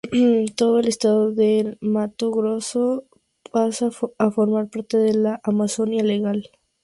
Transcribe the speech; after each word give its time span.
Todo 0.55 0.79
el 0.79 0.87
estado 0.87 1.31
del 1.31 1.77
Mato 1.79 2.31
Grosso 2.31 3.03
pasa 3.51 3.91
a 4.17 4.31
formar 4.31 4.67
parte 4.71 4.97
de 4.97 5.13
la 5.13 5.39
Amazonia 5.43 6.01
legal. 6.01 6.49